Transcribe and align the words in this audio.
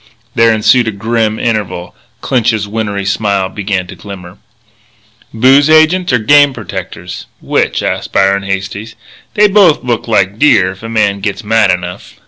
There 0.33 0.51
ensued 0.51 0.87
a 0.87 0.91
grim 0.91 1.37
interval. 1.37 1.95
Clinch's 2.21 2.67
wintry 2.67 3.05
smile 3.05 3.49
began 3.49 3.85
to 3.85 3.95
glimmer. 3.95 4.39
"Booze 5.31 5.69
agents 5.69 6.11
or 6.11 6.17
game 6.17 6.53
protectors? 6.55 7.27
Which?" 7.39 7.83
asked 7.83 8.11
Byron 8.11 8.41
Hastings. 8.41 8.95
"They 9.35 9.47
both 9.47 9.83
look 9.83 10.07
like 10.07 10.39
deer 10.39 10.71
if 10.71 10.81
a 10.81 10.89
man 10.89 11.19
gits 11.19 11.43
mad 11.43 11.69
enough." 11.69 12.15